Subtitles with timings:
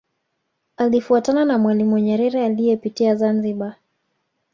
[0.77, 3.75] Alifuatana na Mwalimu Nyerere aliyepitia Zanzibar